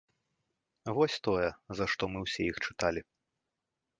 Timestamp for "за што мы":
1.79-2.19